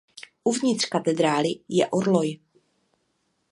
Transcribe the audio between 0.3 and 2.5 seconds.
Uvnitř katedrály je orloj.